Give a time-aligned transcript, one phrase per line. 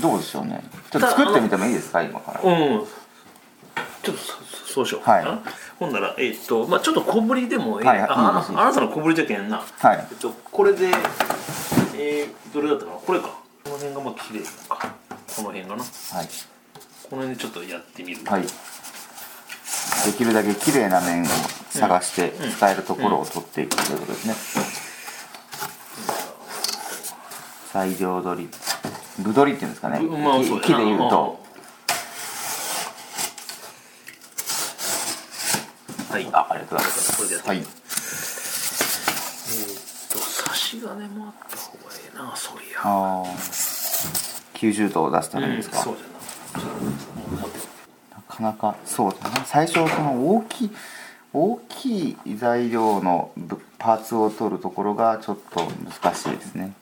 [0.00, 0.62] どうでしょうね。
[0.90, 2.02] ちょっと作ってみてもいいですか？
[2.02, 2.42] 今から。
[2.42, 2.86] なうん。
[4.02, 5.08] ちょっとそそうしよう。
[5.08, 5.24] はい。
[5.78, 9.58] ほんならえっ、とまあちょっと小ぶりでもええ、はいはいああなたの小ぶりじゃけんな。
[9.78, 10.06] はい。
[10.10, 10.86] えっとこれで
[11.94, 12.98] えー、どれだったかな？
[12.98, 13.26] これか。
[13.64, 14.91] この辺がまあ綺麗なのか
[15.36, 15.82] この辺がな。
[15.82, 16.28] はい。
[17.08, 18.24] この辺でちょっとやってみる。
[18.24, 18.42] はい。
[18.42, 18.48] で
[20.16, 21.26] きるだけ綺麗な面を
[21.70, 22.52] 探してうん。
[22.52, 24.34] 使えるところを取っていくということですね。
[27.72, 28.48] 裁量取り、
[29.20, 29.98] 部取りっていうんですかね。
[30.00, 30.44] うまあ木
[30.74, 31.40] で言うと、
[36.10, 36.28] はい。
[36.32, 37.48] あ、ありがとうございます。
[37.48, 37.56] はい。
[37.56, 37.66] えーっ
[40.10, 43.24] と差し金もあった方がええなそういやああ、
[44.62, 45.78] 90度を出すためにですか。
[45.78, 46.06] うん、そうじゃ
[48.16, 48.22] な。
[48.22, 48.76] かなか。
[48.84, 49.44] そうだな。
[49.44, 50.70] 最初その大きい
[51.32, 56.72] 大きい材料のぶパーツを取るところがちょっと難しいですね。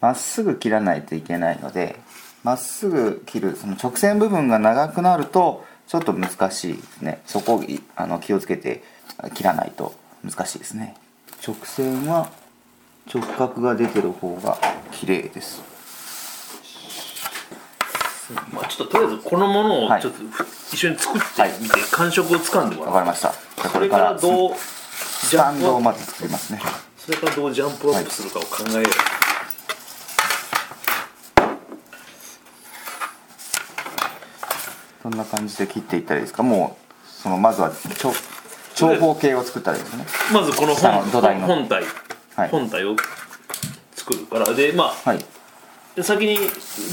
[0.00, 2.00] まっすぐ切らないといけないので
[2.42, 7.20] まっすぐ切るその直線部分が長くなるとちょっと難しいですね。
[7.26, 7.62] そこ
[7.96, 8.82] あの気をつけて
[9.34, 9.94] 切らないと
[10.24, 10.96] 難しいですね。
[11.46, 12.30] 直線は
[13.12, 14.58] 直角が出てる方が
[14.92, 15.71] 綺麗です
[18.52, 20.02] まあ、ちょっととりあえずこのものをはい。
[20.02, 21.26] ちょっとふ一緒に作って
[21.60, 22.86] みて感触をつかんでもう。
[22.86, 23.28] わからりました。
[23.28, 23.34] こ
[23.72, 26.60] それかららどうスジャンプアッタンドをまず作りますね。
[26.96, 28.84] プそれからどうジャンプアップするかを考えよう、
[35.04, 36.42] どんな感じで切っていったらいいですか？
[36.42, 38.12] もうそのまずは長
[38.74, 40.06] 長方形を作ったらいいですね。
[40.32, 41.84] まずこの下本の土台の本体、
[42.36, 42.48] はい。
[42.48, 42.96] 本体を
[43.94, 44.54] 作るから。
[44.54, 45.24] でまあはい
[45.96, 46.38] で先に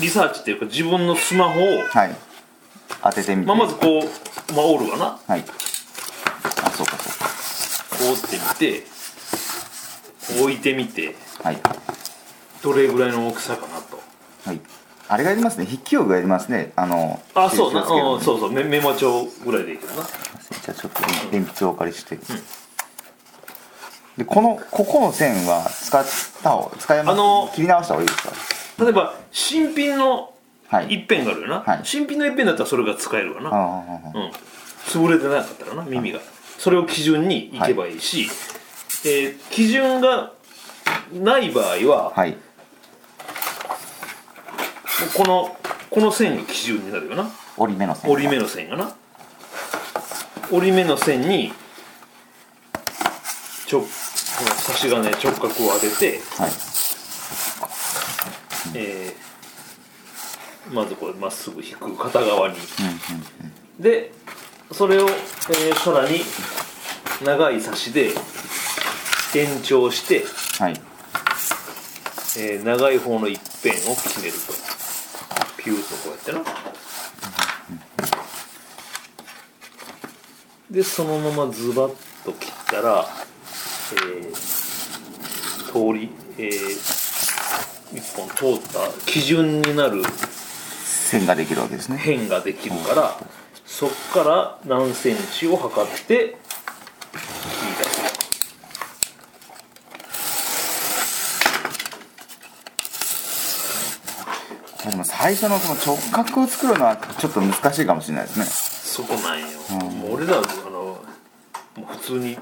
[0.01, 2.15] リサーチっていうか自分のスマホを、はい。
[3.01, 5.19] 当ててみて、まあ、まずこう、まあ、折るわな。
[5.25, 5.43] はい。
[6.63, 8.83] あそうかそうこう折ってみて
[10.41, 11.61] 置いてみてかはい。
[12.61, 14.01] どれぐらいの大きさかなと。
[14.45, 14.59] はい。
[15.07, 15.65] あれがいりますね。
[15.65, 16.73] 筆記用具がいりますね。
[16.75, 18.15] あのあそうな、印をつけるのに。
[18.15, 18.51] うん、そうそう。
[18.51, 20.03] メメモ帳ぐらいでいいけどな。
[20.03, 22.19] じゃあちょっと鉛筆をお借りして、
[24.17, 26.05] でこのここの線は使っ
[26.43, 27.13] た方使います？
[27.13, 28.33] あの切り直した方がいいですか？
[28.79, 30.33] 例えば新品の
[30.69, 30.93] はい。
[30.93, 31.79] 一辺があるよな、はい。
[31.83, 34.11] 新品の一辺だったらそれが使えるわな、ああ。
[34.13, 34.31] うん、
[34.85, 36.19] 潰れてなかったらな耳が。
[36.59, 38.27] それを基準にいけばいいし、
[39.03, 40.33] えー基準が
[41.11, 42.37] ない場合は、はい。
[45.15, 45.57] この
[45.89, 47.31] この線が基準になるよな。
[47.57, 48.95] 折り目の線折り目の線がな。
[50.51, 51.51] 折り目の線に
[53.65, 56.68] ちょこの差し金直角を当てて、はい
[58.75, 62.55] えーまずこれまっすぐ引く片側に。
[63.79, 64.11] で
[64.71, 66.19] それを、えーさらに
[67.25, 68.11] 長い差しで
[69.35, 70.23] 延長して、
[70.61, 70.79] はい。
[72.37, 74.53] えー長い方の一辺を決めると。
[75.57, 76.41] ピューッとこうやってな。
[80.69, 83.07] でそのままズバッと切ったら、
[83.93, 84.33] えー
[85.71, 86.98] 通り、えー
[87.93, 90.03] 一本通った基準になる
[90.85, 91.97] 線ができるわけですね。
[91.97, 93.19] 辺ができるから
[93.65, 97.99] そっから何センチを測って切り出す。
[104.83, 108.45] いやでも最初のその直角を作るのはちょっと難しいかもしれないですね。
[108.45, 109.77] そこなんよ、うん。
[109.99, 111.03] もう俺らあのも
[111.77, 112.37] う普通に。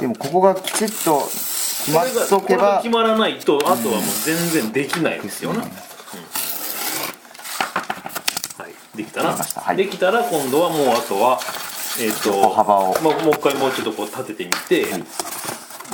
[0.00, 1.22] でもここがきちっと
[1.84, 5.74] 決まっこれがとけばこれが決まらないとあとはもう全然できないですよな、な、わか
[9.32, 9.60] りました。
[9.60, 9.76] はい。
[9.76, 11.38] できたら今度はもうあとは
[12.00, 12.94] えっ、と歩幅を。
[12.94, 15.04] まあ、もう一回もうちょっとこう立ててみて、はい。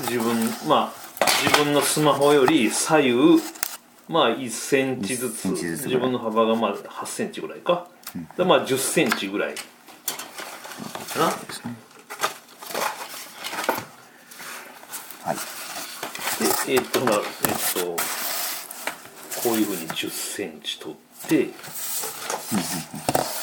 [0.02, 0.36] 自分
[0.68, 3.42] まあ自分のスマホより左右
[4.08, 5.94] まあ1センチずつ1センチずつぐらい。
[5.94, 7.88] 自分の幅がまあ8センチぐらいか、
[8.36, 9.62] でまあ10センチぐらいか
[11.18, 11.24] な。
[11.26, 11.34] はい
[16.68, 17.22] えっ、とほらえっ、
[17.82, 17.96] と
[19.42, 21.48] こういうふうに10センチ取って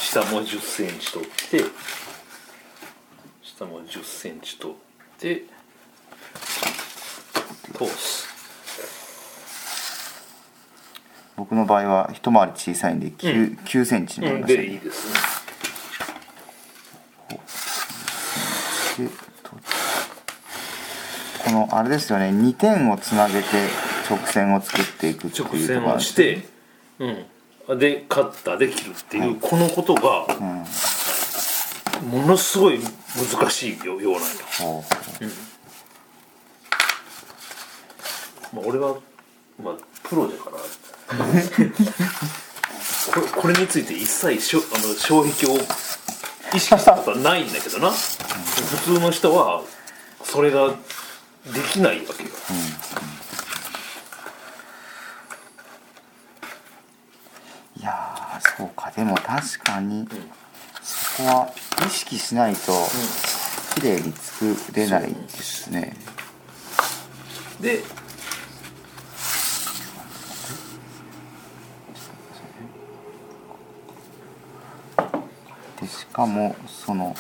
[0.01, 1.63] 下も10センチ取って
[3.41, 4.77] 下も10センチ取っ
[5.19, 5.43] て
[7.73, 8.27] 通す。
[11.37, 15.07] 僕の場合は一回り小さいんで 9, 9センチになりうんましたねでいいです
[18.99, 19.09] ねで
[19.43, 19.51] と
[21.45, 22.29] このあれですよね。
[22.29, 23.47] 2点をつなげて
[24.09, 26.45] 直線を作っていくっていうとこ直線をして、
[26.99, 30.27] うん、でカッターで切るっていう、このことが、
[32.09, 34.25] ものすごい難しいよようなんよ、
[34.59, 34.83] ほ
[38.53, 38.95] まあ、俺は、
[39.61, 39.73] まあ、
[40.03, 40.57] プロだから。
[43.07, 45.55] これこれについて一切しょあの障壁を
[46.53, 49.63] 意識したことはないんだけどな、普通の人は
[50.23, 50.75] それが
[51.53, 52.29] できないわけよ、
[57.75, 58.91] ういやーそうか。
[58.91, 60.07] でも確かに
[60.81, 61.53] そこは
[61.85, 62.73] 意識しないと
[63.75, 65.95] 綺麗に作れないですね。
[67.61, 67.83] で
[75.79, 77.15] でしかもその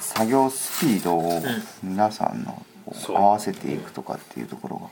[0.00, 1.40] 作業スピードを
[1.82, 2.66] 皆さんの
[3.16, 4.88] 合わせていくとかっていうところが。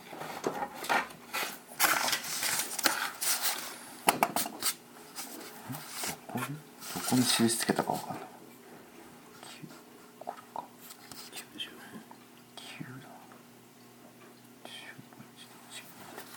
[6.34, 6.44] どこに
[6.94, 8.26] どこに印つけたかわかんない
[10.20, 10.64] これか
[12.56, 13.08] 9だ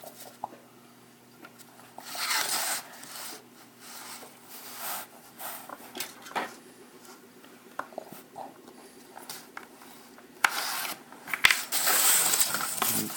[0.01, 0.11] こ
[0.41, 0.49] こか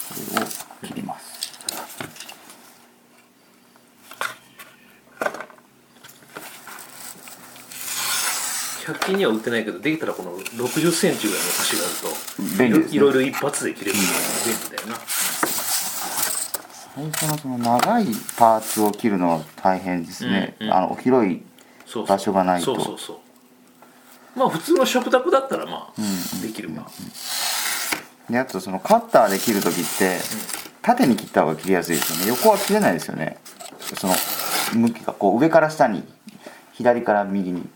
[0.09, 0.47] これを
[0.83, 1.33] 切ります
[9.13, 12.89] 100均には売ってないけどできたらこの6 0センチぐらいの端があるとね。
[12.91, 14.09] いろいろ一発で切れるのが
[14.45, 14.97] 便利だよな、
[16.95, 18.07] 最初のその長い
[18.37, 20.73] パーツを切るのは大変ですね、うんうん。
[20.75, 21.43] あの広い
[22.07, 22.75] 場所がないと。
[22.75, 26.87] そうそうそうまあ普通の食卓だったらまあ、できるが、
[28.31, 30.19] であとそのカッターで切る時って
[30.81, 32.29] 縦に切った方が切りやすいですよね。
[32.29, 33.37] 横は切れないですよね。
[33.79, 34.15] その
[34.75, 36.03] 向きがこう上から下に
[36.73, 37.69] 左から右に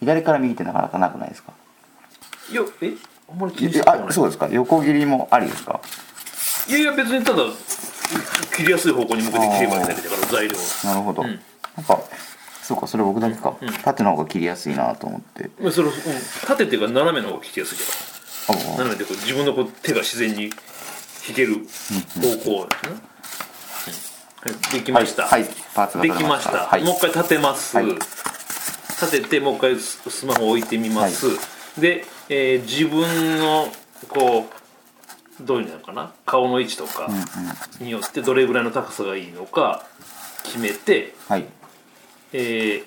[0.00, 1.52] 左から右ってなかなかなくないですか？
[2.50, 2.92] いやえ？
[3.30, 4.48] あんまり気にしえたことないあそうですか？
[4.48, 5.80] 横切りもありですか？
[6.68, 7.42] いやいや別にただ
[8.56, 10.54] 切りやすい方向に向けて切ればいいだけだから材料
[10.84, 11.40] なるほど、うん。
[11.76, 12.00] なんか
[12.62, 13.72] そうかそれ僕だけか、うん。
[13.72, 15.50] 縦の方が切りやすいなと思って。
[15.60, 15.94] まあそれ、うん、
[16.46, 17.84] 縦っていうか斜めの方が切りやすいけ
[18.52, 20.44] あど斜めでこう自分のこう手が自然に
[21.28, 23.00] 引ける方向ですね、うん
[24.40, 24.72] はい。
[24.72, 25.42] できました、はい。
[25.42, 25.50] はい。
[25.74, 26.84] パーツができました、はい。
[26.84, 27.86] もう一回立てます、はい
[29.00, 31.26] 立ててもう一回ススマホを置いてみます、
[31.80, 33.68] で、えー自分の
[34.08, 34.48] こ
[35.40, 36.12] うどういうのかな？
[36.26, 37.08] 顔の位置とか
[37.80, 39.86] によってどれぐらいの高さがいいのか
[40.42, 41.46] 決めて、はい。
[42.32, 42.84] えー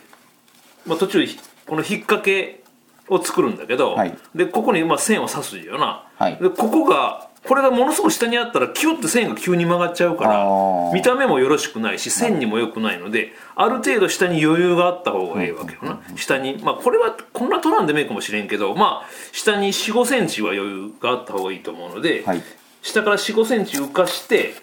[0.86, 2.62] まあ、途中ひこの引っ掛け
[3.08, 4.18] を作るんだけど、はい。
[4.36, 6.38] でここにまあ線を刺すよな、はい。
[6.38, 10.46] でここがこれがものすごく下にあったらキュッて線が急に曲がっちゃうから
[10.94, 22.44] 見た目もよろしくないし線にも良くないのである程度下に余裕があった方がいいわけよな、下にまあこれはこんな取らんでもいいかもしれんけどまあ下に4 5センチは余裕があった方がいいと思うので、はい。
[22.84, 24.54] 下から4 5センチ浮かして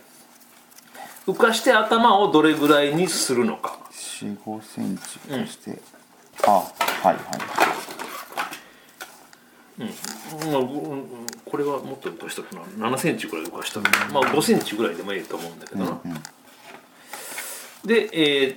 [1.26, 3.78] 浮かして頭をどれぐらいにするのか。
[3.92, 5.78] 4 5センチとして、
[6.46, 6.64] あは
[7.04, 7.16] いはい
[9.78, 9.86] ま
[10.54, 16.00] あ、うんこれはもっと浮かしたかな7センチぐらい浮かしたかな、まあ5センチぐらいでもいいと思うんだけどな、
[17.84, 18.56] で、え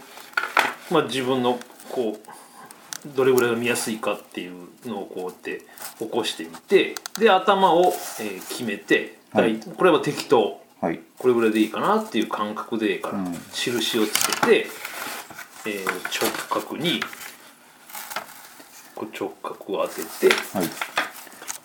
[0.89, 1.57] ーまあ、自分の
[1.89, 5.61] こうどれぐらいが見やすいかっていうのをこうやって
[5.99, 9.59] 起こしてみてで頭を、えー決めて、はい。
[9.59, 10.61] 大これは適当。
[10.81, 10.99] はい。
[11.17, 13.35] これぐらいでいいかなっていう感覚でいいから、うん。
[13.53, 14.67] 印をつけて、
[15.65, 15.85] えー
[16.49, 16.99] 直角に
[18.95, 20.67] こう直角を当ててはい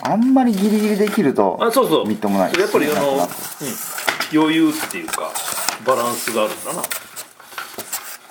[0.02, 2.06] あんまりギリギリできるとあそうそう。
[2.06, 2.58] みっともない。
[2.58, 3.20] やっぱりあの、うん。
[4.32, 5.30] 余裕っていうか
[5.86, 6.82] バランスがあるんだな。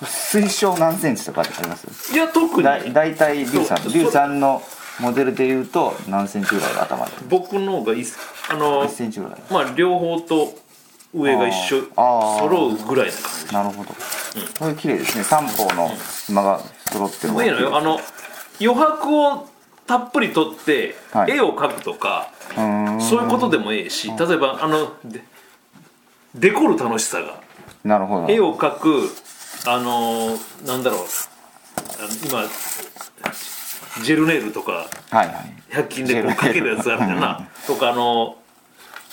[0.02, 2.12] 推奨何センチとかってあります？
[2.12, 2.62] いや特に。
[2.62, 3.92] だ大体リュウさんそう。
[3.92, 4.62] リュウさんの
[5.00, 7.12] モデルで言うと何センチぐらいが頭で？
[7.28, 8.04] 僕の方がい
[8.50, 9.38] あの1センチぐらい。
[9.50, 10.54] まあ両方と
[11.14, 13.54] 上が一緒揃うぐらいな感じ。
[13.54, 13.94] なるほど、
[14.58, 15.24] これ綺麗ですね。
[15.24, 15.90] 三方の
[16.28, 16.60] 馬が
[16.92, 17.76] 揃ってるもういいのよ。
[17.76, 17.98] あの
[18.60, 19.48] 余白を
[19.86, 21.32] たっぷり取ってはい。
[21.32, 23.00] 絵を描くとか、うーん。
[23.00, 25.22] そういうことでもいいし例えばあので
[26.34, 27.40] デコる楽しさが。
[27.84, 28.32] なるほど。
[28.32, 29.08] 絵を描く
[29.68, 31.00] あのーなんだろう
[32.28, 32.42] 今
[34.02, 34.72] ジェルネイルとか
[35.10, 35.54] はいはい。
[35.70, 37.48] 100均でこう描けるやつあるじゃんな。
[37.66, 38.36] とかあの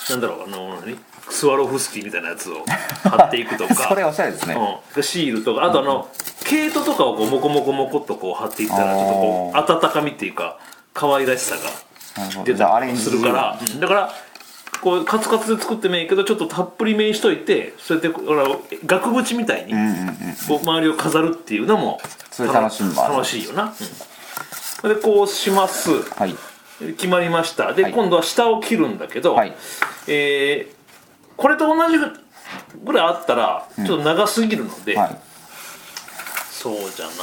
[0.10, 0.98] なんだろうあの何？
[1.29, 2.65] スワロフスキーみたいなやつを
[3.03, 3.75] 貼っていくとか。
[3.89, 4.55] それおしゃれですね、
[4.95, 5.63] うん、シールとか。
[5.63, 6.07] あとあの、
[6.45, 10.57] 毛糸とかをこうモコモコモコっとこう貼っていったらちょっとこう温かみっていうか
[10.93, 13.79] 可愛らしさが出たりするから、うん。
[13.79, 14.13] だから
[14.81, 18.45] こうカツカツで作ってもいいけどちょっとたっぷりめにしといてそうやってほら
[18.86, 20.15] 額縁みたいにうんうんうん
[20.48, 22.01] こう周りを飾るっていうのも
[22.38, 22.69] 楽
[23.25, 23.74] しいよな、
[24.83, 26.03] うん、でこうします。
[26.13, 26.36] はい
[26.80, 27.74] 決まりました。
[27.74, 27.94] で、はい。
[27.94, 29.56] 今度は下を切るんだけど、はい。
[30.08, 30.84] えー
[31.36, 31.98] これと同じ
[32.86, 35.18] ぐらいあったらちょっと長すぎるので、はい。
[36.51, 37.13] そうじゃな。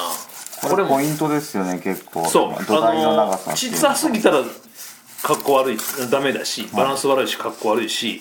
[0.69, 2.27] これポイントですよね結構。
[2.27, 2.65] そう。
[2.65, 5.79] 土台のあ長さ小さすぎたらかっこ悪い
[6.11, 8.21] ダメだしバランス悪いしかっこ悪いし、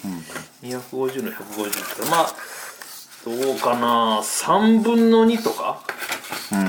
[0.62, 2.36] 250の150ってまあ
[3.26, 4.20] どうかな。
[4.20, 5.82] 3分の2とか？
[6.52, 6.60] うん。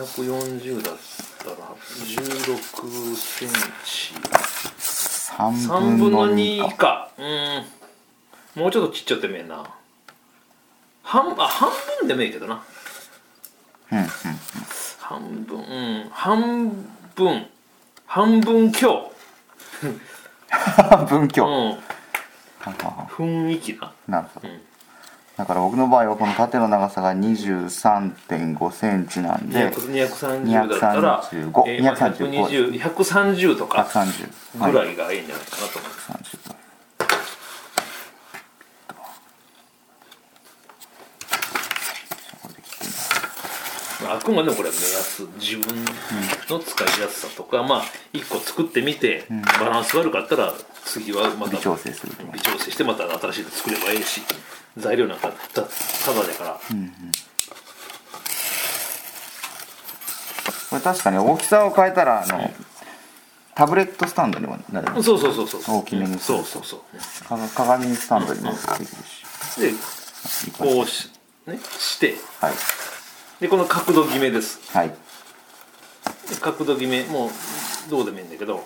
[0.00, 0.94] 240だっ
[1.44, 3.48] たら16セン
[3.84, 4.14] チ
[5.36, 7.10] 3 3分の分の2 2か。
[7.18, 8.62] うん。
[8.62, 9.64] もうちょっとちっちゃってめえな。
[11.02, 11.70] 半あ半
[12.00, 12.62] 分でもいいけどな。
[13.92, 14.06] うんうん
[14.98, 16.08] 半分うん。
[16.10, 17.46] 半分。
[18.06, 19.12] 半分強。
[21.08, 21.78] 分強、うん。
[23.08, 23.92] 雰囲気な。
[24.06, 24.60] なるほど、ん
[25.40, 36.60] だから僕の場合はこの縦の長さが2 3 5センチなんで230だったら235えーまあ235 120 130とか130ぐらいがいいんじゃないかなと思う、130ぐらい
[42.42, 45.84] これで切ってみますまあ、あくまでもこれは目安自分
[46.48, 49.24] の使いやすさとか、まあ1個作ってみて
[49.60, 50.52] バランス悪かったら
[50.84, 54.22] 次はまた微調整すると微調整してまた新しいの作ればいいし
[54.76, 55.68] 材料なんかたただ
[56.26, 56.60] だから、
[60.70, 62.52] これ確かに大きさを変えたらあの、
[63.54, 65.02] タブレットスタンドにもなる。
[65.02, 65.78] そうそうそうそう。
[65.78, 66.80] 大きめにするそうそうそう。
[67.28, 69.72] か鏡スタンドにもできるし、で
[70.56, 71.10] こうし,、
[71.46, 72.14] ね、して。
[72.40, 72.52] はい
[73.40, 74.60] でこの角度決めです。
[74.76, 74.88] はい。
[74.88, 77.30] で角度決めもう
[77.90, 78.64] どうでもいいんだけど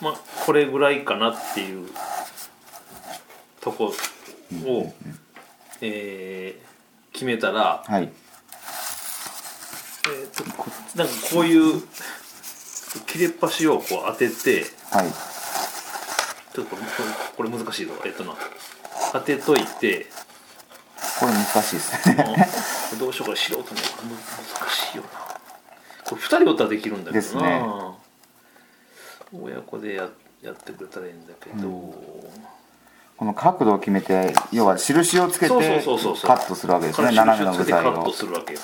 [0.00, 1.88] まあこれぐらいかなっていう
[3.60, 3.92] とこ
[4.64, 4.92] を、
[5.80, 6.68] えー
[7.10, 8.04] 決めたら、はい。
[8.04, 11.82] えーとこなんかこういう
[13.06, 15.10] 切れっ端をこう当ててはい。
[16.54, 16.82] ちょっとこ
[17.42, 18.34] れこれ難しいぞえっとな。
[19.12, 20.06] 当てといて
[21.18, 22.24] これ難しいですね。
[22.92, 23.74] うんどうしようか素人の難
[24.70, 25.08] しいよな。
[26.04, 27.66] これ2人おったらできるんだけどな、ね。
[29.32, 30.08] 親子でや
[30.42, 31.68] やってくれたらいいんだけど、
[33.16, 37.12] この角度を決めて要は印をつけてカットするわけですね。
[37.12, 38.04] 斜めの印をつけてカッ部材を。
[38.04, 38.60] トするわけよ。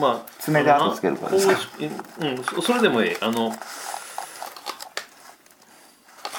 [0.00, 1.54] まあ爪で跡つけるからですか？
[1.54, 1.60] こ
[2.20, 3.52] ううんそそれでもいいあの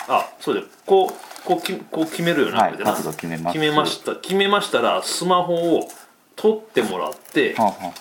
[0.07, 0.67] あそうだよ。
[0.85, 3.53] こうこうきこう決めるよな、はい角度決めます。
[3.53, 4.15] 決めました。
[4.17, 5.89] 決めましたらスマホを
[6.35, 7.93] 取ってもらってはあはあは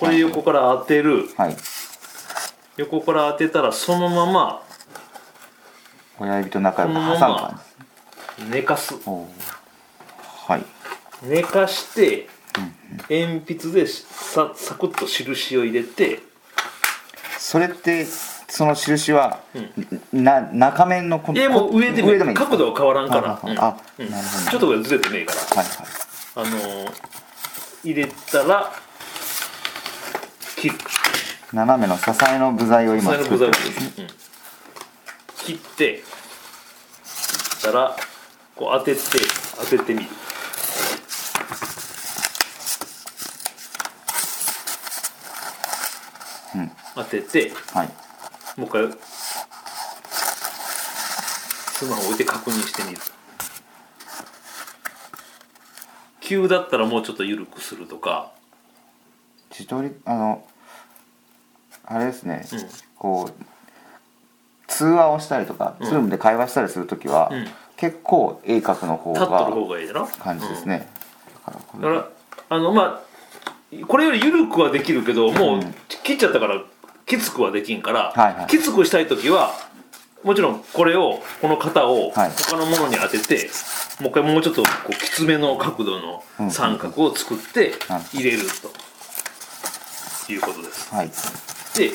[0.00, 1.28] これ横から当てる。
[1.36, 1.56] あはい。
[2.78, 4.62] 横から当てたらそのまま
[6.18, 7.60] 親指と仲良く挟む感
[8.38, 8.94] じ寝かす。
[9.04, 10.64] はい。
[11.26, 12.26] 寝かして
[13.10, 16.20] 鉛筆でさサクッと印を入れて
[17.38, 18.06] それって
[18.54, 19.40] その印は、
[20.12, 23.30] な中面のこいやもう上で上でもいい角度は変わらんから。
[23.30, 24.10] ああうん。
[24.10, 25.40] なるほどちょっとこれずれてもいいから。
[25.40, 25.86] はいはい。
[26.34, 27.12] あのー
[27.82, 28.70] 入れたら
[30.54, 30.74] 切る
[31.50, 33.92] 斜めの支えの部材を今作ってですね。
[33.98, 34.06] うん。
[35.46, 36.02] 切って
[37.62, 37.96] たら
[38.54, 39.00] こう当てて
[39.60, 40.06] 当ててみる。
[46.54, 46.70] うん。
[46.96, 48.01] 当ててはい
[48.56, 48.88] もう一回
[51.72, 52.98] スマホ置いて確認してみる
[56.20, 58.32] 急だったらもうちょっと緩くするとか。
[59.50, 60.46] 自撮りあの
[61.84, 62.58] あれですね、うん。
[62.96, 63.32] こう
[64.66, 65.86] 通話をしたりとか、うん。
[65.86, 67.46] ズームで会話したりするときは、うん。
[67.76, 70.88] 結構絵描くの方立っとる方ががいいだろ感じですね、
[71.44, 72.08] だから
[72.48, 75.74] あのまあこれより緩くはできるけどもううん。
[76.04, 76.62] 切っちゃったから
[77.12, 78.46] きつくはできんから、はいはい。
[78.46, 79.52] きつくしたい時は
[80.24, 82.30] もちろんこれをこの型をはい。
[82.30, 83.50] 他のものに当てて、
[84.00, 86.50] もう一回もうちょっとこうきつめの角度のうん。
[86.50, 90.32] 三角を作ってはい入れると。
[90.32, 90.94] いうことです。
[90.94, 91.08] はい。
[91.08, 91.92] で、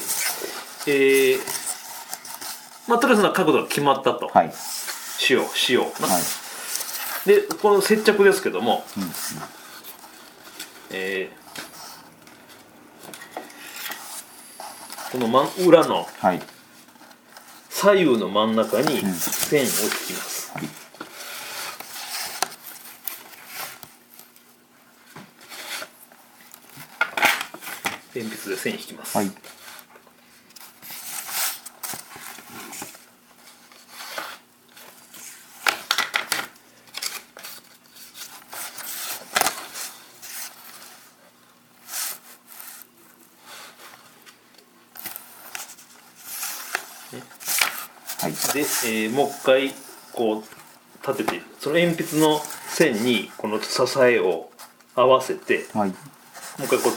[0.85, 1.39] えー
[2.87, 4.53] まあとりあえずな角度が決まったと、はい。
[4.53, 6.21] しようしような、はい。
[7.27, 9.09] でこの接着ですけども、うんうん。
[10.91, 11.46] えー
[15.11, 16.41] この真裏のはい。
[17.69, 19.13] 左右の真ん中にうん。
[19.13, 20.67] 線を引きます、はい。
[28.15, 29.27] 鉛筆で線引きます、はい
[48.19, 49.71] はいで、えーもう一回
[50.13, 54.49] こう立ててその鉛筆の線にこの支えを
[54.95, 55.89] 合わせてはい。
[55.89, 55.95] も
[56.61, 56.91] う一回こう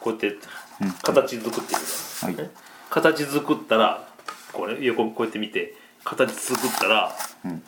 [0.00, 0.38] こうやって
[0.80, 2.36] うん形作っていきます、はい。
[2.36, 2.50] ね
[2.90, 4.08] 形作ったら
[4.52, 7.12] これ横こうやって見て形作ったら
[7.44, 7.62] うん。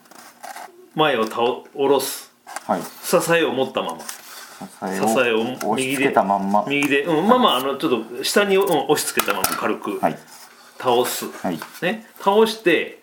[0.95, 1.43] 前を倒
[1.73, 2.33] 下ろす。
[2.67, 2.83] はい。
[2.83, 4.01] 支えを持ったまま。
[4.01, 6.65] 支支えを右でまんま。
[6.69, 10.19] 右で、うん、まあまああのちょっと下に、うん押し付けたまま軽くはい。
[10.79, 11.61] 倒す、はい。
[11.83, 12.07] ね？
[12.19, 13.00] 倒して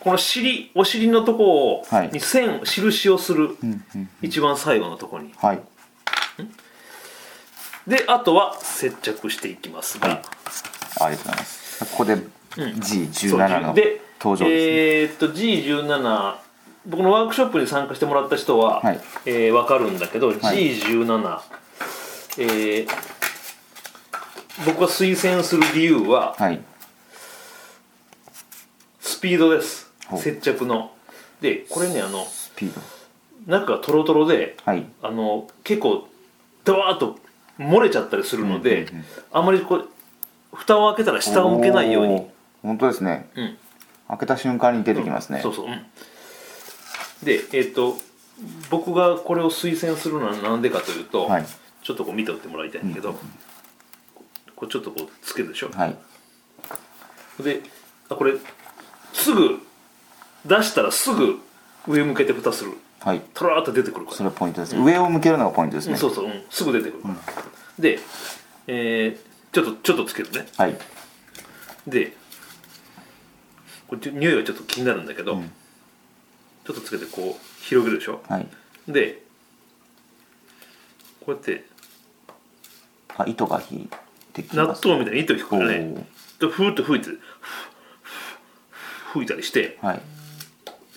[0.00, 3.56] この尻お尻のとこに線印をする。
[4.22, 5.32] 一番最後のとこに。
[5.36, 5.60] はい。
[7.86, 10.22] であとは接着していきますが、はい。
[11.00, 11.84] ありがとうございます。
[11.90, 12.32] ここでん。
[12.56, 14.72] G17 ので登場ですね。
[15.02, 16.34] えーっと G17
[16.86, 19.00] 僕のワークショップに参加してもらった人は、はい。
[19.26, 20.38] えーわかるんだけど、はい。
[20.38, 21.40] G17、
[22.38, 22.88] えー
[24.66, 26.60] 僕が推薦する理由ははい。
[29.00, 30.92] スピードです接着の。
[31.40, 32.80] でこれねあのスピード。
[33.46, 34.84] 中がトロトロではい。
[35.02, 36.08] あの結構
[36.64, 37.18] ドワーッと
[37.58, 39.04] 漏れちゃったりするので、うんうんうん。
[39.32, 39.88] あんまりこう
[40.52, 42.26] 蓋を開けたら下を向けないように。
[42.62, 43.28] 本当ですね。
[43.34, 43.58] うん。
[44.08, 45.40] 開けた瞬間に出てきますね。
[45.42, 45.80] そうそう、うん、
[47.22, 47.96] でえっ、と
[48.70, 51.46] 僕がこれを推薦するのは何でかというと、はい。
[51.82, 53.14] ちょっとこう見ておってもらいたいんだけど、
[54.56, 55.96] これちょっとこうつけるでしょ、はい。
[57.42, 57.62] で
[58.08, 58.34] あこれ
[59.12, 59.60] すぐ
[60.46, 61.38] 出したらすぐ
[61.86, 62.72] 上向けて蓋する。
[63.00, 63.22] はい。
[63.34, 64.16] トラーっと出てくるから。
[64.16, 65.92] それポイントです上を向けるのがポイントですね。
[65.92, 65.98] うん。
[65.98, 67.02] そうそう、うん、すぐ出てくる。
[67.78, 67.98] で、
[68.66, 70.46] えーちょっとちょっとつけるね。
[70.56, 70.76] はい。
[71.86, 72.12] で
[73.86, 75.50] これ匂いはちょっと気になるんだけど、うん。
[76.66, 78.20] ちょっとつけてこう広げるでしょ。
[78.28, 78.46] はい。
[78.86, 79.22] で
[81.24, 81.64] こうやって
[83.16, 83.88] あ糸が引い
[84.34, 86.06] てき納ます豆みたいに糸引くからね。
[86.38, 87.18] でふーっと吹いてふー
[89.14, 90.02] 吹いたりしてはい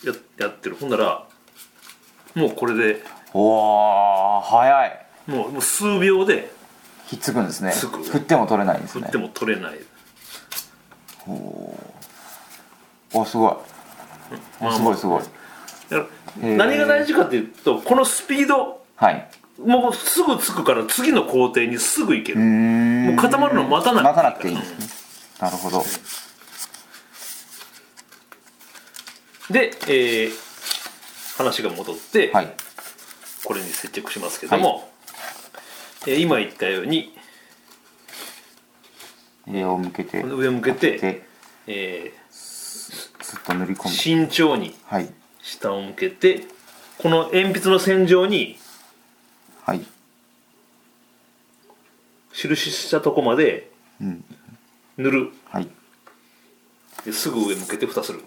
[0.04, 0.76] ややってる。
[0.76, 1.28] ほんなら
[2.36, 5.06] もうこれでおー早い。
[5.28, 6.52] もうもう数秒で
[7.08, 7.72] ひっつくんですね。
[7.74, 8.04] つく。
[8.04, 9.04] 振っても取れないんですね。
[9.04, 9.80] 振っても取れない、
[13.14, 13.54] おすごい。
[14.64, 15.22] まあおすごいすごい。
[15.22, 16.08] だか
[16.42, 16.58] らへー。
[16.58, 19.30] 何が大事かっていうとこのスピードはい。
[19.64, 24.88] もうすぐつくから次の工程にすぐ行ける、もう固まるの待たな待たなくていいんですね
[25.40, 25.84] なるほど
[29.52, 30.32] で、えー
[31.38, 32.54] 話が戻って、はい。
[33.44, 34.92] これに接着しますけども、
[36.06, 37.16] えー今言ったように
[39.48, 41.26] 上を向けて上向けてで
[41.68, 45.10] えスッと塗り込むー慎重にはい。
[45.42, 46.46] 下を向けて
[47.00, 48.58] この鉛筆の線上に
[49.66, 49.82] はい。
[52.34, 54.24] 印したとこまでうん。
[54.98, 55.32] 塗る。
[55.46, 55.68] はい。
[57.06, 58.22] ですぐ上向けて蓋する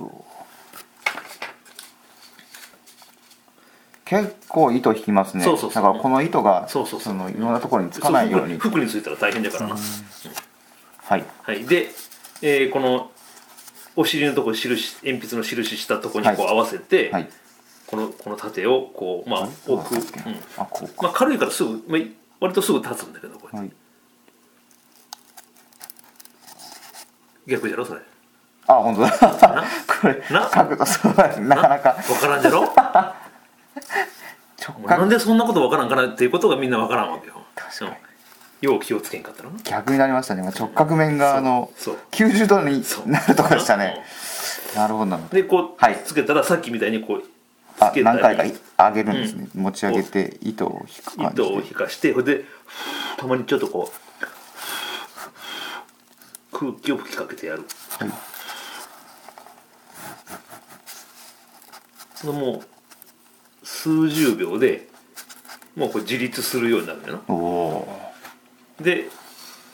[4.05, 5.45] 結構糸引きますね。
[5.45, 5.83] そうそうそう。
[5.83, 7.15] だからこの糸がそうそうそう。
[7.15, 9.69] のいろんなところにつかないように服についたら大変だから。
[9.69, 11.25] な、はい。
[11.43, 11.89] はい、で、
[12.43, 13.11] えーこの
[13.97, 16.55] お尻のところ印鉛筆の印したところにこうはい。
[16.57, 17.29] 合わせて、はい。
[17.87, 20.37] このこの縦をこうまあ置く、うん。
[20.59, 21.03] あこうか。
[21.05, 22.01] まあ、軽いからすぐ、まあ、
[22.41, 23.71] 割とすぐ立つんだけどこれ、はい。
[27.47, 28.01] 逆じゃろそれ。
[28.67, 29.11] あ本当だ。
[30.01, 30.47] これな？
[30.51, 31.57] 角度そうだな？
[31.57, 31.93] かなか。
[32.07, 32.65] 分からんじゃろ？
[34.87, 37.35] なんでそんなこと分からんかなっていうことがみんな分からんわけよ。
[37.55, 37.91] 確かに。
[37.91, 37.95] う。
[37.95, 37.97] ん
[38.65, 39.59] よう気をつけんかったらな。
[39.63, 40.43] 逆になりましたね。
[40.43, 41.99] 今直角面があのそう。
[42.13, 44.03] 90度になるとこでしたね。
[44.75, 45.17] なるほどな。
[45.17, 46.03] るほどでこう、はい。
[46.05, 47.23] つけたらさっきみたいにこう
[47.81, 48.45] あ何回か
[48.89, 51.43] 上げるんですね、持ち上げて糸を引く感じで。
[51.43, 52.45] 糸を引かしてそれで
[53.19, 53.91] たまにちょっとこ
[56.53, 57.65] う空気を吹きかけてやる。
[57.99, 58.09] はい。
[62.33, 62.63] もう
[63.75, 64.89] 数十秒で
[65.77, 67.23] もうこれ自立するようになるんだよ。
[67.29, 68.01] おお
[68.79, 69.09] なで、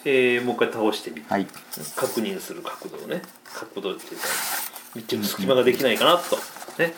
[0.04, 1.46] えーもう一回倒してみて、はい。
[1.96, 3.22] 確認する角度をね。
[3.54, 4.26] 角度っていうか
[4.94, 6.36] 密着隙間ができないかなと。
[6.78, 6.94] ね。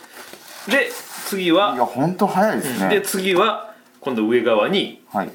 [0.68, 0.90] で
[1.26, 5.30] 次いやは、本当早いですね、で次は今度上側に、はい。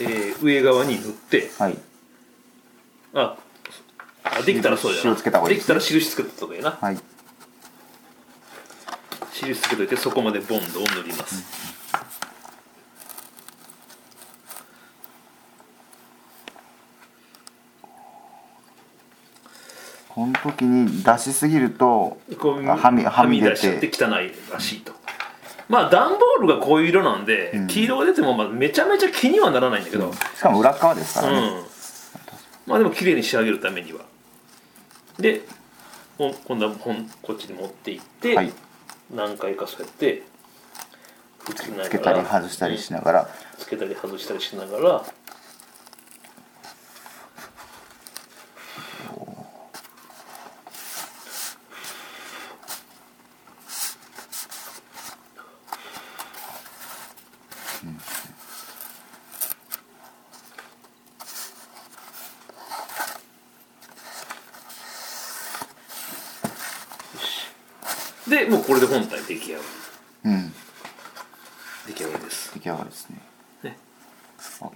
[0.00, 1.78] えー上側に塗ってはい。
[3.14, 3.36] あ
[4.24, 5.74] あできたらそうじゃ印をつけた方がいいですね。
[5.74, 6.78] できたら印つけた方がいいな。
[6.80, 6.98] はい
[9.34, 11.44] 印つけといてそこまでボンドを塗ります、
[20.08, 24.92] この時に出しすぎるとはみはみ出出しちゃってて汚いらしいと。
[25.68, 27.66] まあ段ボールがこういう色なんで、うん。
[27.66, 31.64] 黄色が出てもまあめちゃめちゃ気にはならないんだけど、しかも裏側ですからね、うん。
[32.66, 34.02] まあでも綺麗に仕上げるためには。
[35.18, 35.40] で
[36.18, 36.74] 今度は
[37.22, 38.52] こっちに持っていって、はい
[39.10, 40.22] 何回かそうやって
[41.54, 43.28] つけながらつけたり外したりしながら。
[43.58, 45.04] つけたり外したりしながら
[68.28, 69.60] でもうこれで本体出来上が
[70.24, 70.52] りうん。
[71.86, 72.54] 出来上がりです。
[72.54, 73.18] 出来上がりですね。
[73.62, 73.78] ね。
[74.62, 74.70] あいい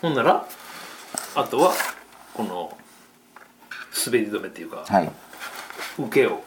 [0.00, 0.46] ほんなら
[1.36, 1.72] あとは
[2.34, 2.76] この
[4.06, 5.10] 滑り止めっていうか、はい。
[5.98, 6.42] 受けを。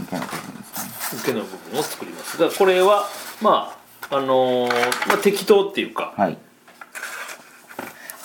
[0.00, 1.20] いけなかったですね。
[1.20, 2.38] 受けの部分を作ります。
[2.38, 3.08] がこれは
[3.40, 3.74] ま
[4.10, 6.38] ああのーまあ、適当っていうか、はい。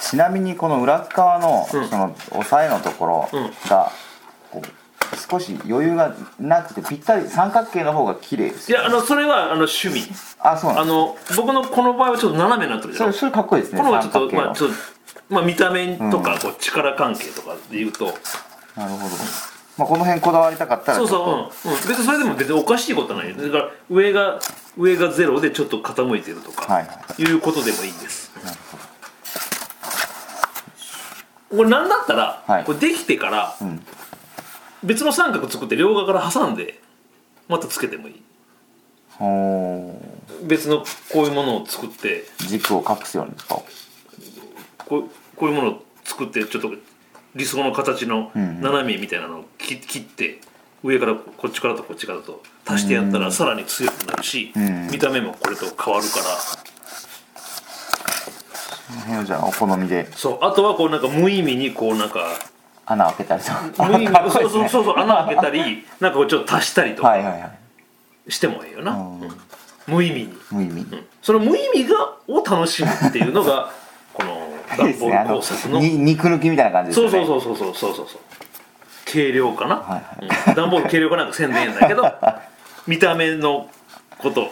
[0.01, 1.87] ちなみにこの裏側のうん。
[1.87, 3.43] その押さえのところうん。
[3.69, 4.08] がこう
[5.29, 8.71] 少し余裕がなくてぴったり三角形の方が綺麗です。
[8.71, 10.07] いやあのそれはあの趣味。
[10.39, 14.75] あそうなんであの僕のこの場合はちょっと斜めになってるじゃんすそれそれかっこいいですねこのはちょっとまあちょっと
[15.29, 16.39] まあ見た目とかうん。
[16.39, 19.15] こう力関係とかで言うと、なるほど、
[19.77, 21.73] まあ、この辺こだわりたかったらそうそう、うん。
[21.73, 23.35] うん、別にそれでも別におかしいことはないよ。
[23.35, 24.39] だから上が
[24.77, 27.21] 上がゼロでちょっと傾いてるとか、はいはい。
[27.21, 28.31] いうことでもいいです。
[28.43, 28.83] なるほど。
[31.57, 32.63] これなんだったら、はい。
[32.63, 33.85] これできてからうん
[34.83, 36.79] 別の三角作って両側から挟んで
[37.47, 38.21] またつけてもいい。
[39.19, 40.47] おー。
[40.47, 43.61] 別のこういうものを作って軸を隠すようにですか
[44.85, 45.03] こう
[45.35, 46.71] こういうものを作ってちょっと
[47.35, 48.61] 理想の形のうんうん。
[48.61, 50.39] 斜めみたいなのを切切って
[50.83, 54.87] 上からこっちからとこっちからと足してやったらさらに強くなるし、うん。
[54.89, 56.25] 見た目もこれと変わるから。
[58.89, 60.09] この辺をじゃあお好みで。
[60.13, 62.21] そうあとはこうなんか無意味にこうなんか
[62.89, 63.87] 穴開けたりとか。
[63.87, 67.47] 無意味かっこいいそうそうそうそう穴開けたりなんかこうちょっと足したりとかはいはいは
[68.27, 68.31] い。
[68.31, 69.21] してもいいよな、うん。
[69.21, 69.31] うん。
[69.87, 70.81] 無意味に、無意味。
[70.81, 71.05] うん。
[71.21, 71.95] その無意味が
[72.27, 73.71] を楽しむっていうのが
[74.13, 75.17] このいいですね。
[75.17, 77.27] あの段ボール工作のに肉抜きみたいな感じですそうよね。
[77.27, 78.19] そうそうそうそうそうそうそう
[79.11, 80.55] 軽量化な、はいうん。
[80.55, 82.11] 段ボール軽量化なんかせんでええんだけど
[82.87, 83.69] 見た目の
[84.19, 84.51] こと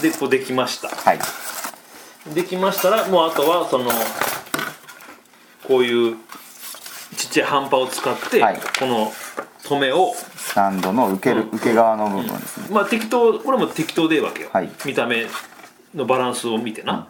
[0.00, 0.88] でこうできました。
[0.88, 1.18] はい。
[2.34, 3.90] できましたらもうあとはその
[5.66, 6.16] こういう
[7.16, 8.60] ちっちゃい半端を使って、はい。
[8.78, 9.12] この
[9.62, 11.48] 止めをスタンドの受ける、うん。
[11.56, 14.70] 受け側の部分ですね、まあ適当これも適当でいいわけよ、はい。
[14.84, 15.26] 見た目
[15.94, 17.08] のバランスを見てな、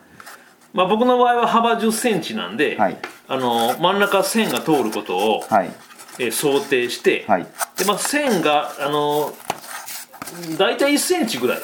[0.72, 2.98] まあ僕の場合は幅1 0センチなんで、はい。
[3.28, 5.70] あの真ん中線が通ることを、はい。
[6.20, 7.46] えー想定して、はい。
[7.76, 9.32] でまあ、線があの
[10.58, 11.58] 大体1センチぐらい。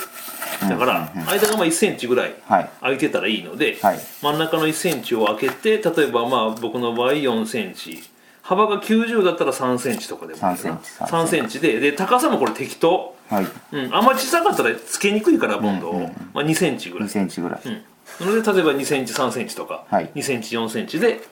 [0.69, 1.29] だから、うんうんうん。
[1.29, 2.71] 間がまあ1センチぐらいはい。
[2.81, 3.99] 空いてたらいいので、はい。
[4.23, 8.03] 真ん中の1センチを開けて例えばまあ僕の場合4センチ
[8.45, 11.81] 幅が90だったら3センチとかでもいいかな3センチ3 3センチで。
[11.81, 13.47] で高さもこれ適当、はい。
[13.73, 15.99] うん、あんまり小さかったらつけにくいからボンドを、うん。
[15.99, 20.11] うんうんまあ、2センチぐら2い、センチぐらい、うん、なので例えば2センチ3センチとか、はい。
[20.15, 21.23] 2センチ4センチで、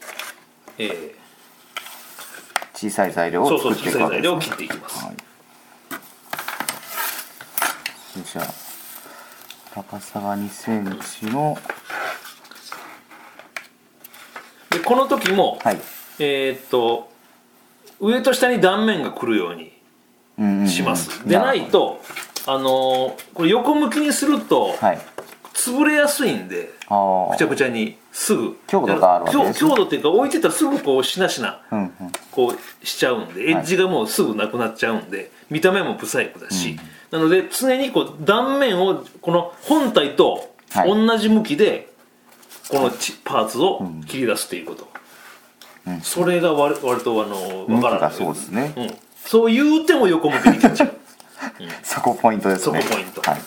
[0.78, 1.14] え
[2.72, 5.16] 小さい材料ー、そうをそう小さい材料を切っていきます、はい。
[8.24, 8.46] じゃあ
[9.74, 11.58] 高さが2センチの。
[14.70, 15.80] でこの時も、はい
[16.18, 17.10] えーっと
[18.00, 19.72] 上と下に断面が来るように
[20.38, 20.68] うんうんうん。
[20.68, 22.00] します、でないと
[22.46, 25.00] あのーこれ横向きにするとはい。
[25.54, 28.58] 潰れやすいんでくちゃくちゃにすぐ。
[28.66, 29.54] 強度があるわけですね。
[29.54, 31.92] 強強度っていうか置いてたらすぐこうしなしなうんうん。
[32.30, 36.78] こうしちゃうんでエッジがもうすぐなくなっちゃうんで見た目も不細工だし、
[37.10, 40.88] なので常にこう断面をこの本体とはい。
[40.88, 41.92] 同じ向きで
[42.70, 44.88] このちパーツを切り出すっていうこと、
[45.86, 46.00] うん。
[46.00, 48.12] それが割割とあの分からない。
[48.12, 48.72] そうですね。
[48.76, 50.92] うん、そう言うても横向きに切っちゃう。
[51.82, 52.82] そこポイントですね。
[52.82, 53.30] そこポイント。
[53.30, 53.40] はい。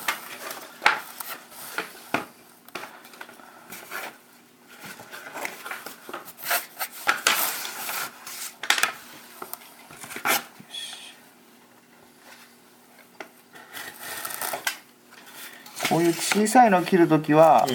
[15.90, 17.68] こういう小さいのを切るときは、あ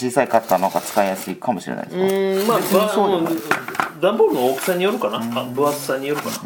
[0.00, 3.34] 小さいカッターの方が使いやすいかもしれないですか、うんまあそうでもない。
[3.34, 3.40] ば
[4.00, 6.36] 段ボールの大きさによるかな、あ分厚さによるかな、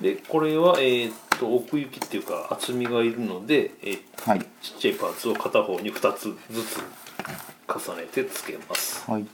[0.00, 4.40] でこれは、えーっと奥行きっていうか厚みがいるので、えーはい。
[4.60, 6.78] ちっちゃいパーツを片方に2つずつ
[7.68, 9.20] 重ねてつけます、はい。
[9.20, 9.26] や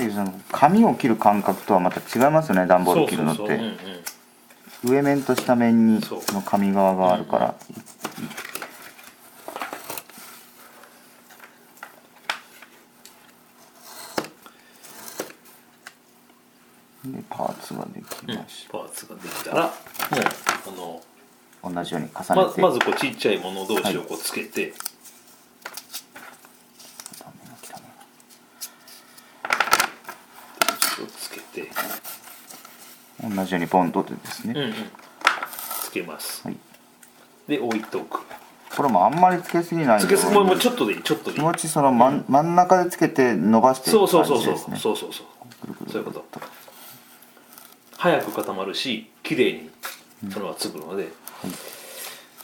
[0.00, 3.60] っぱりその紙を切る感覚とはまた違いますよね段ボール切るのって。
[4.82, 7.54] 上面と下面にの紙側があるから、
[17.04, 18.36] でパーツができうん。
[18.38, 19.72] ましパーツができたらもう
[20.66, 21.02] あの
[21.62, 22.60] た、同じように重ねて。
[22.62, 24.72] ままずこうちっちゃいもの同士をこうつけて、
[27.18, 27.78] ダメな汚
[31.02, 31.70] いつけて、
[33.34, 34.72] 同じようにボンドでですね、うんうん、
[35.82, 36.56] つけます、はい。
[37.48, 38.20] で置いておく。
[38.76, 41.02] これもあんまりつけすぎないつけすもうもうちょょっとでいい。
[41.02, 41.36] ちょっとでいい。
[41.36, 44.54] 気持ちその真ん,、真ん中でつけて伸ばしていく感そうそうそうそう。
[44.54, 45.26] じですねそうそうそう。
[45.62, 46.24] ぐるぐるそういうこと。
[47.96, 49.70] 早く固まるし綺麗に
[50.30, 51.08] そのままつくので、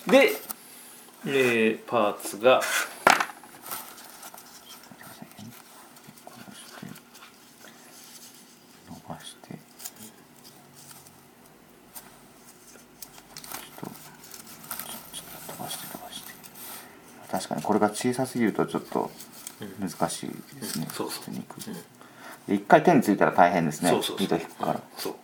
[0.07, 0.33] で、
[1.27, 2.61] えーパーツが
[8.89, 9.57] 伸ばしてちょ
[13.87, 13.91] っと
[15.13, 16.33] ちょっと飛ばして飛ばして
[17.31, 19.11] 確かにこれが小さすぎるとちょっと
[19.79, 20.95] 難しいですね、うん。
[20.95, 21.25] そうそう。
[21.25, 21.65] 捨てにくい
[22.49, 23.91] で一回手についたら大変ですね。
[23.91, 24.25] そうそうそう。
[24.25, 25.15] 糸引くから、そう。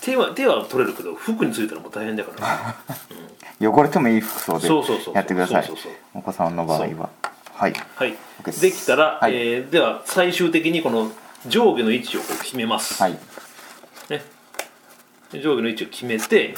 [0.00, 2.74] 手は手は取れるけど服についたらもう大変だから、
[3.70, 4.66] 汚れてもいい服装で
[5.14, 5.70] やってください。
[6.14, 7.10] お子さんの場合は。
[7.52, 7.74] はい。
[7.96, 8.16] はい。
[8.58, 9.34] できたら、はい。
[9.34, 11.12] えーでは最終的にこの
[11.46, 13.12] 上下の位置を決めます、はい。
[14.08, 14.24] ね、
[15.30, 16.54] で上下の位置を決めて、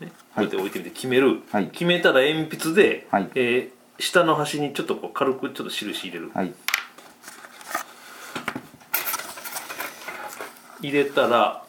[0.00, 1.68] ね、こうやって置いてみて決める、はい。
[1.68, 3.30] 決めたら鉛筆で、はい。
[3.34, 6.54] えー下の端にちょっとこう軽くちょっと印入れる、はい。
[10.80, 11.62] 入れたら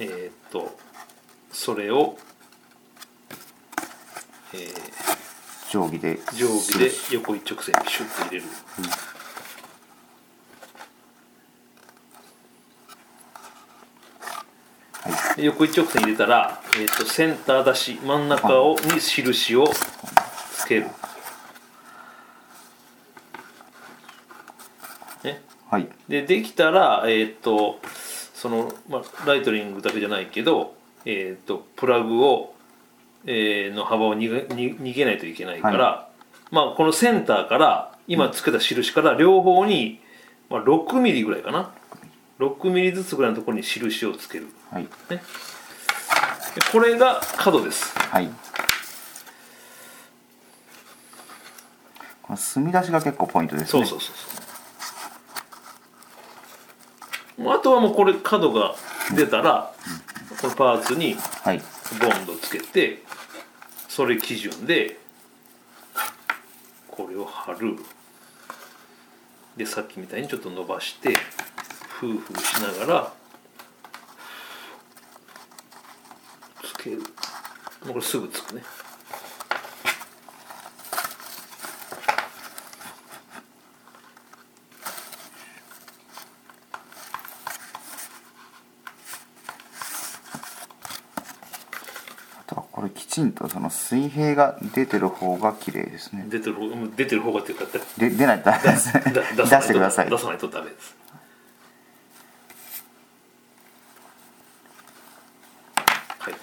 [0.00, 0.76] えーっと
[1.52, 2.18] それを、
[4.52, 5.06] えー
[5.70, 8.48] 定規で定規で横一直線にシュッと入れる、で
[15.38, 19.66] 横一直線入れたら、えー、とセンター出し真ん中をに印を
[20.56, 20.86] つける、
[25.24, 25.88] ね、はい。
[26.08, 27.78] でできたらえっ、と
[28.34, 32.54] その、まあ、ライトニングだけじゃないけど、えっとプラグを、
[33.26, 36.08] えーの幅を逃げに逃げないといけないから、
[36.50, 40.00] まあ、このセンターから今つけた印から両方に、
[40.48, 41.72] まあ、6ミリぐらいかな
[42.38, 44.82] 6ミリずつぐらいのところに印をつける、はい。
[44.82, 45.20] ね、で
[46.70, 47.98] これが角です。
[47.98, 48.28] はい。
[52.22, 53.68] この墨出しが結構ポイントですね。
[53.70, 54.16] そうそうそう
[57.38, 58.74] そうあとはもうこれ角が
[59.14, 59.72] 出たら、
[60.40, 61.62] このパーツにはい。
[62.00, 63.02] ボンドつけて
[63.88, 64.98] それ基準で
[66.88, 67.76] これを貼る。
[69.56, 71.16] でさっきみたいにちょっと伸ばして
[71.98, 73.12] フーフーしながら
[76.62, 76.98] つける。
[76.98, 78.62] もうこれすぐつくね。
[92.38, 96.26] あとはこれきちんとその水平が出てる方が綺麗ですね。
[96.28, 97.64] 出てる方うん出てる方がっていうか
[97.96, 99.02] で出ないとダメですね。
[99.14, 100.10] だ出してください。
[100.10, 100.94] 出さないとダメです
[106.18, 106.34] はい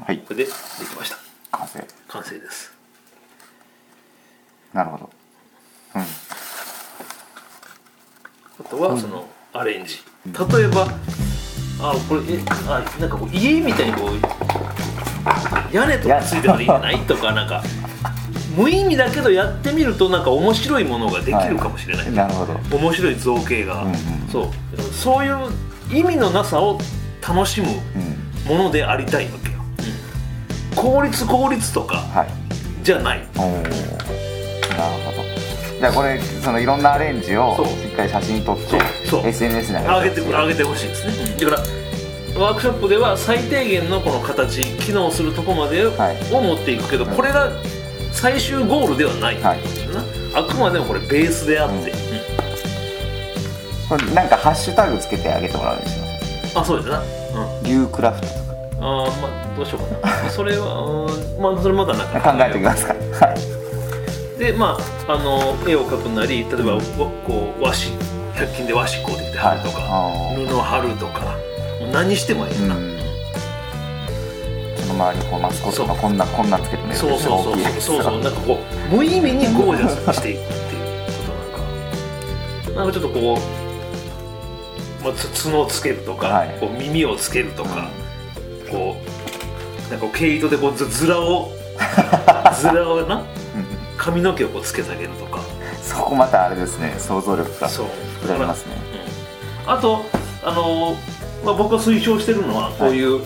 [0.00, 0.06] はい。
[0.06, 1.16] はいこれでできました。
[1.58, 1.86] 完成。
[2.08, 2.72] 完成です。
[4.72, 5.10] なるほど。
[5.94, 6.02] うん。
[6.02, 6.04] あ
[8.68, 10.88] とはそのアレンジ、例えば
[11.80, 16.98] あこれえあなんかこう家みたいにこう屋根とかついてたらいいんじゃない？
[17.00, 17.62] とかなんか
[18.56, 22.54] 無意味だけどやってみるとなんか面白いものができるかもしれない、 なるほど。
[22.76, 23.96] 面白い造形が、うんうん
[24.30, 24.92] そう。
[24.92, 25.36] そういう
[25.92, 26.80] 意味のなさを
[27.26, 27.68] 楽しむ
[28.48, 28.56] うん。
[28.56, 29.38] ものでありたいわ
[30.84, 32.84] 効率効率とかはい。
[32.84, 33.26] じゃない。
[33.38, 35.24] おおなるほど。
[35.80, 40.32] じゃあこれそのいろんなアレンジをしっかり写真撮って SNS に上げてほしい。
[40.32, 41.62] 上げてほしいですね、だか
[42.36, 46.16] らワークショップでは最低限のこの形機能するとこまでをはい。
[46.30, 47.50] 持っていくけど、これが
[48.12, 49.60] 最終ゴールではない、はい。
[50.34, 51.92] なあくまでもこれベースであって、
[53.90, 54.14] うん。
[54.14, 56.06] なんかハッシュタグつけてあげてもらうようにしま
[56.52, 58.34] すあそうですな、うん、リュークラフトと
[58.80, 60.30] あーまあどうしようかな。
[60.30, 63.34] それはうんまあそれまだなんかか考えてくださいは
[64.36, 64.38] い。
[64.38, 66.80] でまああの絵を描くなり例えばわ
[67.26, 67.92] こう和紙
[68.34, 70.46] 100均で和紙買うてきて貼るとか、はい。
[70.46, 71.36] 布貼るとか
[71.92, 72.94] 何してもいいよな、うん。
[74.90, 76.94] 周りにこうマスコットがこんなこんなつけてね。
[76.94, 77.58] そうそうそう。
[77.58, 78.20] そうそうそう。
[78.20, 78.58] なんかこ
[78.92, 81.12] う無意味にゴージャスにしていくっていうこ
[82.72, 82.84] となんか。
[82.84, 83.38] なんかちょっとこ
[85.00, 86.56] う、まあ、つ角をつけるとか、はい。
[86.58, 87.88] こう耳をつけるとか、
[88.70, 89.13] こう
[89.90, 91.52] なんか毛糸でこうずずらを
[92.58, 93.22] ずらをな
[93.96, 95.40] 髪の毛をこうつけてあげるとか。
[95.82, 96.94] そこまたあれですね。
[96.98, 97.86] 想像力がそう。
[98.24, 98.76] 膨らみますね。
[99.66, 99.72] うん。
[99.72, 100.04] あと
[100.42, 100.96] あの
[101.44, 103.20] まあ、僕が推奨してるのはこういう、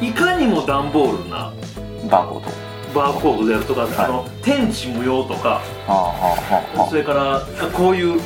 [0.00, 1.52] い、かにも段ボールな
[2.10, 2.70] バーコード。
[2.92, 5.60] バーコードであるとか、あの天地無用とか
[6.88, 7.40] それから
[7.72, 8.20] こういう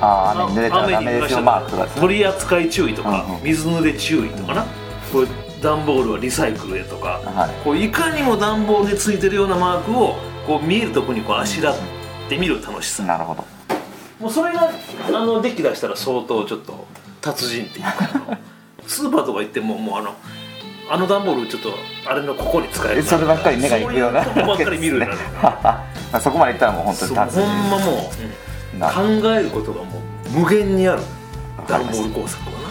[0.00, 3.42] あああ雨に濡れたらダメですよマークとか取り扱い注意とか、うんうん。
[3.44, 4.62] 水濡れ注意とかな。
[5.12, 5.28] こういう
[5.64, 7.64] 段ボールはリサイクルへとか、はい。
[7.64, 10.14] こういかにも段ボールについてるようなマークを
[10.46, 11.76] こう見えるとこにこうあしらっ
[12.28, 13.02] てみる楽しさ。
[13.02, 13.44] なるほど。
[14.20, 14.70] もうそれが
[15.08, 16.86] あのデッキ出したら相当ちょっと
[17.20, 18.38] 達人っていうか
[18.86, 20.14] スーパーとか行ってももうあの
[20.90, 21.70] あの段ボールちょっと
[22.06, 24.22] あれのここに使えるえそればっかり目がいくような。
[24.22, 25.08] そういうとこばっかり見るように
[26.12, 26.20] な。
[26.20, 27.40] そこまでいったらもう本当に達人。
[27.40, 28.10] ほんまも
[28.74, 29.02] う、な考
[29.34, 30.02] えることがも
[30.36, 31.02] う無限にある
[31.66, 32.52] 段ボール工作は。
[32.52, 32.63] なはい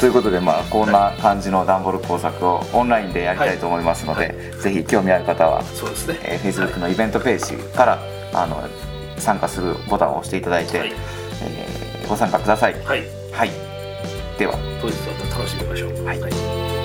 [0.00, 4.62] ということでまあこんな感じの段ボール工作をオンラインでやりたいと思いますので、はい。
[4.62, 7.98] ぜひ興味ある方は、そうですね、えー、Facebook のイベントページから
[8.32, 8.66] あの
[9.18, 10.92] 参加するボタンを押していただいて、はい。
[11.42, 12.74] えーご参加ください。
[12.84, 13.50] はい、はい。
[14.36, 14.54] では。
[14.82, 16.04] 当日は楽しみましょう。
[16.04, 16.79] はい